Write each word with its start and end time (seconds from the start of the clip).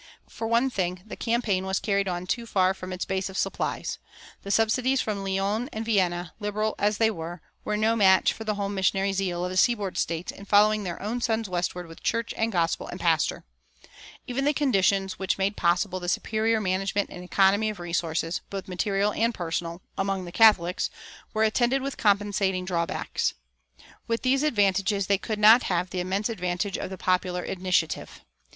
For 0.27 0.47
one 0.47 0.71
thing, 0.71 1.03
the 1.05 1.15
campaign 1.15 1.63
was 1.63 1.77
carried 1.79 2.07
on 2.07 2.25
too 2.25 2.47
far 2.47 2.73
from 2.73 2.91
its 2.91 3.05
base 3.05 3.29
of 3.29 3.37
supplies. 3.37 3.99
The 4.41 4.49
subsidies 4.49 4.99
from 4.99 5.23
Lyons 5.23 5.69
and 5.71 5.85
Vienna, 5.85 6.33
liberal 6.39 6.73
as 6.79 6.97
they 6.97 7.11
were, 7.11 7.43
were 7.63 7.77
no 7.77 7.95
match 7.95 8.33
for 8.33 8.43
the 8.43 8.55
home 8.55 8.73
missionary 8.73 9.13
zeal 9.13 9.45
of 9.45 9.51
the 9.51 9.57
seaboard 9.57 9.99
States 9.99 10.31
in 10.31 10.45
following 10.45 10.83
their 10.83 10.99
own 10.99 11.21
sons 11.21 11.47
westward 11.47 11.85
with 11.87 12.01
church 12.01 12.33
and 12.35 12.51
gospel 12.51 12.87
and 12.87 12.99
pastor. 12.99 13.43
Even 14.25 14.43
the 14.43 14.53
conditions 14.55 15.19
which 15.19 15.37
made 15.37 15.55
possible 15.55 15.99
the 15.99 16.09
superior 16.09 16.59
management 16.59 17.11
and 17.11 17.23
economy 17.23 17.69
of 17.69 17.77
resources, 17.79 18.41
both 18.49 18.67
material 18.67 19.13
and 19.13 19.35
personal, 19.35 19.83
among 19.99 20.25
the 20.25 20.31
Catholics, 20.31 20.89
were 21.31 21.43
attended 21.43 21.83
with 21.83 21.97
compensating 21.97 22.65
drawbacks. 22.65 23.35
With 24.07 24.23
these 24.23 24.41
advantages 24.41 25.05
they 25.05 25.19
could 25.19 25.37
not 25.37 25.61
have 25.69 25.91
the 25.91 25.99
immense 25.99 26.27
advantage 26.27 26.75
of 26.79 26.89
the 26.89 26.97
popular 26.97 27.43
initiative. 27.43 28.25